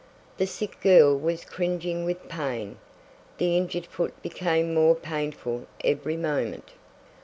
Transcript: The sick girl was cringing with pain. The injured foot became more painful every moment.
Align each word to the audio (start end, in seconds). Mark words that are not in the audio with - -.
The 0.37 0.47
sick 0.47 0.81
girl 0.81 1.15
was 1.15 1.45
cringing 1.45 2.05
with 2.05 2.27
pain. 2.27 2.79
The 3.37 3.55
injured 3.55 3.85
foot 3.85 4.19
became 4.23 4.73
more 4.73 4.95
painful 4.95 5.67
every 5.83 6.17
moment. 6.17 6.71